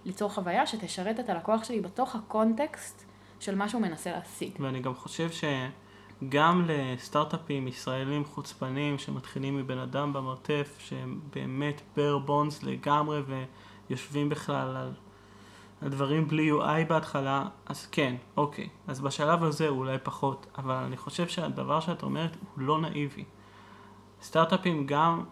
[0.06, 3.06] ליצור חוויה שתשרת את הלקוח שלי בתוך הקונטקסט
[3.40, 4.52] של מה שהוא מנסה להשיג.
[4.60, 12.64] ואני גם חושב שגם לסטארט-אפים ישראלים חוצפנים שמתחילים מבן אדם במרתף, שהם באמת בר בונס
[12.64, 13.22] לגמרי
[13.90, 14.92] ויושבים בכלל על,
[15.82, 18.70] על דברים בלי UI בהתחלה, אז כן, אוקיי.
[18.88, 23.24] אז בשלב הזה אולי פחות, אבל אני חושב שהדבר שאת אומרת הוא לא נאיבי.
[24.28, 25.24] סטארט-אפים גם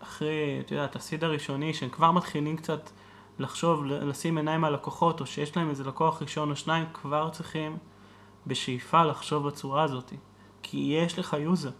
[0.00, 2.90] אחרי, את ה seed הראשוני, שהם כבר מתחילים קצת
[3.38, 7.76] לחשוב, לשים עיניים על לקוחות, או שיש להם איזה לקוח ראשון או שניים, כבר צריכים
[8.46, 10.12] בשאיפה לחשוב בצורה הזאת.
[10.62, 11.70] כי יש לך user.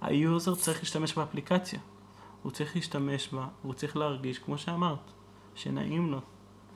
[0.00, 1.78] ה user צריך להשתמש באפליקציה.
[2.42, 5.12] הוא צריך להשתמש בה, הוא צריך להרגיש, כמו שאמרת,
[5.54, 6.20] שנעים לו,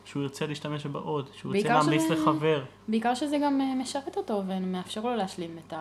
[0.05, 2.65] שהוא ירצה להשתמש בה עוד, שהוא ירצה להמליץ שזה- לחבר.
[2.89, 5.75] בעיקר שזה גם אה, משרת אותו ומאפשר לו להשלים את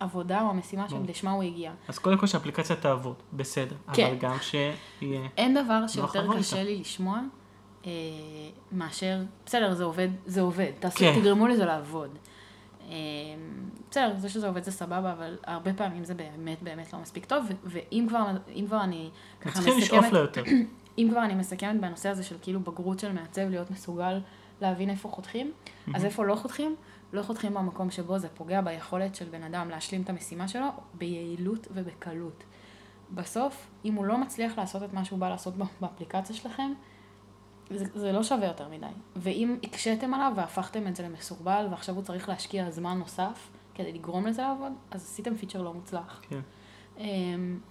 [0.00, 0.86] העבודה או המשימה.
[0.88, 1.72] שלשמה הוא הגיע.
[1.88, 3.76] אז קודם כל שהאפליקציה תעבוד, בסדר.
[3.92, 4.06] כן.
[4.06, 5.28] אבל גם שיהיה...
[5.36, 7.20] אין דבר שיותר חבל קשה לי לשמוע
[7.86, 7.90] אה,
[8.72, 11.20] מאשר, בסדר, זה עובד, זה עובד, תעשו, כן.
[11.20, 12.10] תגרמו לזה לעבוד.
[12.90, 12.94] אה,
[13.90, 17.44] בסדר, זה שזה עובד זה סבבה, אבל הרבה פעמים זה באמת באמת לא מספיק טוב,
[17.64, 18.24] ואם כבר,
[18.66, 19.10] כבר אני
[19.40, 20.42] ככה צריכים לשאוף מסכמת, ליותר.
[20.98, 24.20] אם כבר אני מסכמת בנושא הזה של כאילו בגרות של מעצב, להיות מסוגל
[24.60, 25.52] להבין איפה חותכים,
[25.94, 26.76] אז איפה לא חותכים?
[27.12, 31.68] לא חותכים במקום שבו זה פוגע ביכולת של בן אדם להשלים את המשימה שלו ביעילות
[31.74, 32.44] ובקלות.
[33.10, 36.72] בסוף, אם הוא לא מצליח לעשות את מה שהוא בא לעשות באפליקציה שלכם,
[37.70, 38.86] זה, זה לא שווה יותר מדי.
[39.16, 44.26] ואם הקשיתם עליו והפכתם את זה למסורבל, ועכשיו הוא צריך להשקיע זמן נוסף כדי לגרום
[44.26, 46.20] לזה לעבוד, אז עשיתם פיצ'ר לא מוצלח.
[46.28, 46.36] כן.
[46.36, 46.40] אמ,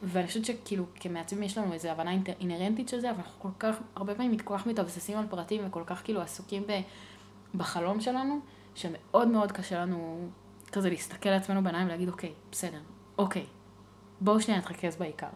[0.03, 3.75] ואני חושבת שכאילו כמעצבים יש לנו איזו הבנה אינהרנטית של זה, אבל אנחנו כל כך,
[3.95, 6.79] הרבה פעמים כל כך מתבססים על פרטים וכל כך כאילו עסוקים ב,
[7.55, 8.39] בחלום שלנו,
[8.75, 10.27] שמאוד מאוד קשה לנו
[10.71, 12.79] כזה להסתכל לעצמנו בעיניים ולהגיד, אוקיי, בסדר,
[13.17, 13.45] אוקיי,
[14.21, 15.29] בואו שנייה נתרכז בעיקר.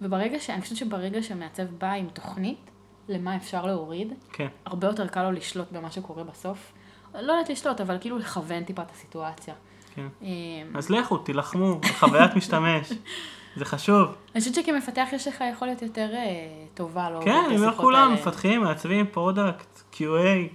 [0.00, 0.50] וברגע ש...
[0.50, 2.70] אני חושבת שברגע שמעצב בא עם תוכנית
[3.08, 4.48] למה אפשר להוריד, כן.
[4.64, 6.72] הרבה יותר קל לו לשלוט במה שקורה בסוף.
[7.14, 9.54] לא יודעת לשלוט, אבל כאילו לכוון טיפה את הסיטואציה.
[9.94, 10.06] כן.
[10.22, 12.92] אמ, אז לכו, תילחמו, בחוויית משתמש.
[13.56, 14.14] זה חשוב.
[14.34, 18.14] אני חושבת שכמפתח יש לך יכולת יותר אה, טובה כן, את אני אומר כולם.
[18.14, 20.52] מפתחים, מעצבים, product, QA,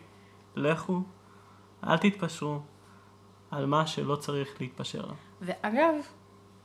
[0.55, 1.01] לכו,
[1.87, 2.59] אל תתפשרו
[3.51, 5.15] על מה שלא צריך להתפשר עליו.
[5.41, 5.93] ואגב,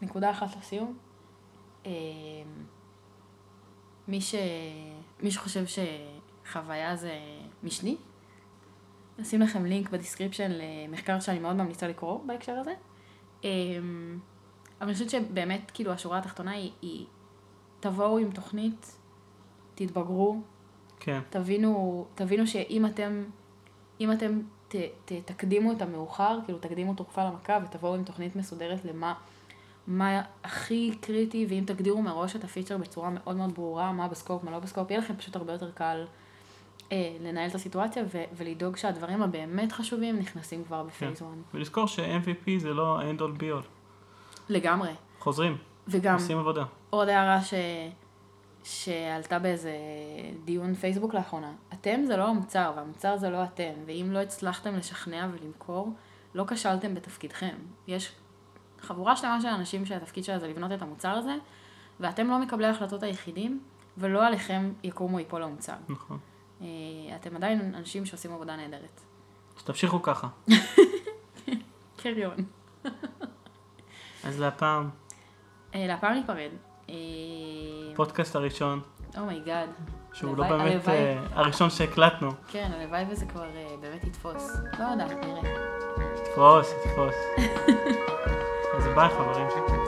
[0.02, 0.96] נקודה אחת לסיום,
[1.86, 1.90] אה,
[4.08, 4.34] מי, ש...
[5.20, 5.64] מי שחושב
[6.46, 7.12] שחוויה זה
[7.62, 7.96] משני,
[9.22, 12.72] נשים לכם לינק ב description למחקר שאני מאוד ממליצה לקרוא בהקשר הזה.
[13.44, 13.50] אה,
[14.80, 17.06] אבל אני חושבת שבאמת, כאילו, השורה התחתונה היא, היא
[17.80, 18.98] תבואו עם תוכנית,
[19.74, 20.40] תתבגרו,
[21.00, 23.24] כן, תבינו, תבינו שאם אתם,
[24.00, 28.84] אם אתם ת, ת, תקדימו את המאוחר, כאילו תקדימו תרופה למכה ותבואו עם תוכנית מסודרת
[28.84, 29.14] למה
[29.86, 34.44] מה הכי קריטי, ואם תגדירו מראש את הפיצ'ר בצורה מאוד מאוד ברורה, מה ב scope,
[34.44, 36.04] מה לא ב scope, יהיה לכם פשוט הרבה יותר קל
[37.20, 41.30] לנהל את הסיטואציה ו- ולדאוג שהדברים הבאמת חשובים נכנסים כבר בפייס 1.
[41.54, 43.66] ולזכור ש-MVP זה לא end all be all.
[44.48, 44.90] לגמרי.
[45.18, 45.56] חוזרים,
[45.88, 46.64] וגם עושים עבודה.
[46.90, 47.54] עוד הערה ש...
[48.64, 49.72] שעלתה באיזה
[50.44, 51.52] דיון פייסבוק לאחרונה.
[51.72, 55.92] אתם זה לא המוצר, והמוצר זה לא אתם, ואם לא הצלחתם לשכנע ולמכור,
[56.34, 57.54] לא כשלתם בתפקידכם.
[57.86, 58.12] יש
[58.80, 61.34] חבורה שלמה של אנשים שהתפקיד שלה זה לבנות את המוצר הזה,
[62.00, 63.60] ואתם לא מקבלי ההחלטות היחידים,
[63.98, 65.74] ולא עליכם יקום או ייפול המוצר.
[65.88, 66.18] נכון.
[66.62, 66.68] אה,
[67.16, 69.00] אתם עדיין אנשים שעושים עבודה נהדרת.
[69.56, 70.28] אז תמשיכו ככה.
[72.02, 72.36] Carry on.
[74.24, 74.90] אז להפעם,
[75.74, 76.50] אה, להפעם ניפרד.
[76.88, 76.94] אה,
[77.94, 78.80] פודקאסט הראשון,
[79.18, 79.68] Oh my god.
[80.12, 80.82] שהוא לא באמת
[81.32, 82.30] הראשון שהקלטנו.
[82.48, 84.50] כן, הלוואי וזה כבר באמת יתפוס.
[84.78, 85.42] לא יודעת, נראה.
[86.24, 87.14] תפוס, תפוס.
[88.76, 89.81] אז ביי חברים.